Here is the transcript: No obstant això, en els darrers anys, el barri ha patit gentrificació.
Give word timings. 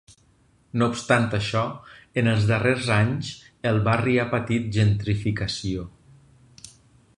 No 0.81 0.85
obstant 0.93 1.27
això, 1.37 1.61
en 2.21 2.31
els 2.31 2.47
darrers 2.53 2.89
anys, 2.97 3.29
el 3.73 3.79
barri 3.89 4.17
ha 4.19 4.27
patit 4.35 4.75
gentrificació. 4.79 5.89